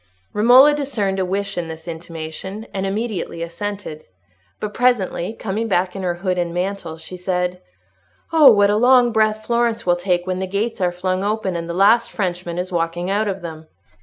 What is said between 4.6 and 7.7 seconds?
presently, coming back in her hood and mantle, she said,